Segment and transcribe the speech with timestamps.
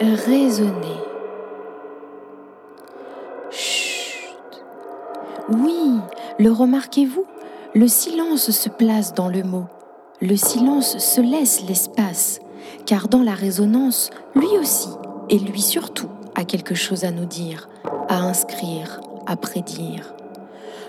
[0.00, 1.00] raisonner.
[3.50, 4.34] Chut.
[5.48, 5.98] Oui,
[6.38, 7.24] le remarquez-vous
[7.74, 9.66] Le silence se place dans le mot.
[10.20, 12.40] Le silence se laisse l'espace,
[12.86, 14.88] car dans la résonance, lui aussi,
[15.28, 17.68] et lui surtout, a quelque chose à nous dire,
[18.08, 20.14] à inscrire, à prédire.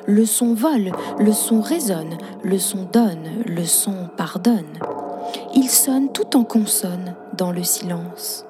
[0.05, 4.80] Le son vole, le son résonne, le son donne, le son pardonne.
[5.54, 8.46] Il sonne tout en consonne dans le silence.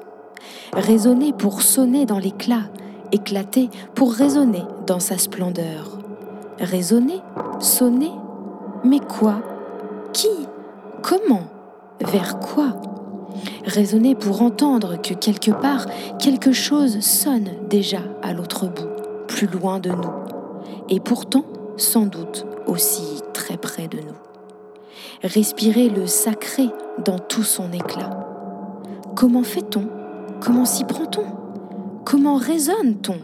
[0.73, 2.63] Résonner pour sonner dans l'éclat,
[3.12, 5.98] éclater pour résonner dans sa splendeur.
[6.59, 7.22] Résonner,
[7.59, 8.12] sonner,
[8.84, 9.41] mais quoi?
[10.13, 10.30] Qui?
[11.02, 11.44] Comment?
[12.02, 12.75] Vers quoi?
[13.66, 15.86] Résonner pour entendre que quelque part
[16.20, 18.89] quelque chose sonne déjà à l'autre bout,
[19.27, 20.27] plus loin de nous
[20.89, 24.16] et pourtant sans doute aussi très près de nous.
[25.23, 26.70] Respirer le sacré
[27.03, 28.09] dans tout son éclat.
[29.16, 29.88] Comment fait-on
[30.40, 31.26] Comment s'y prend-on?
[32.05, 33.18] Comment résonne-t-on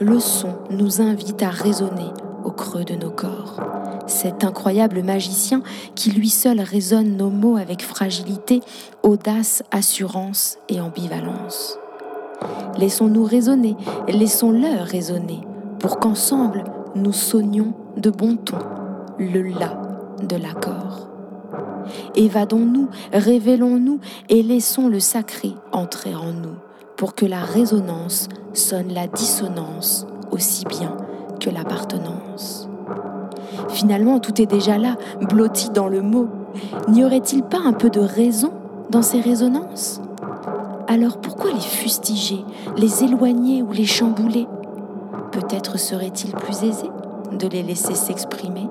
[0.00, 2.10] Le son nous invite à raisonner
[2.44, 3.60] au creux de nos corps.
[4.06, 5.62] Cet incroyable magicien
[5.94, 8.60] qui lui seul résonne nos mots avec fragilité,
[9.02, 11.78] audace, assurance et ambivalence.
[12.78, 13.76] Laissons-nous raisonner,
[14.08, 15.40] laissons-le raisonner,
[15.80, 16.64] pour qu'ensemble
[16.94, 18.58] nous sonnions de bon ton
[19.18, 19.80] le la
[20.22, 21.15] de l'accord.
[22.14, 26.56] Évadons-nous, révélons-nous et laissons le sacré entrer en nous
[26.96, 30.96] pour que la résonance sonne la dissonance aussi bien
[31.40, 32.68] que l'appartenance.
[33.68, 36.28] Finalement, tout est déjà là, blotti dans le mot.
[36.88, 38.52] N'y aurait-il pas un peu de raison
[38.90, 40.00] dans ces résonances?
[40.88, 42.44] Alors pourquoi les fustiger,
[42.76, 44.46] les éloigner ou les chambouler?
[45.32, 46.90] Peut-être serait-il plus aisé
[47.32, 48.68] de les laisser s'exprimer,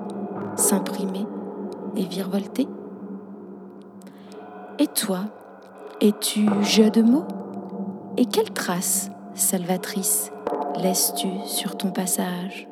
[0.56, 1.26] s'imprimer
[1.96, 2.66] et virevolter?
[4.78, 5.20] Et toi,
[6.02, 7.26] es-tu jeu de mots?
[8.18, 10.30] Et quelle trace salvatrice
[10.82, 12.68] laisses-tu sur ton passage?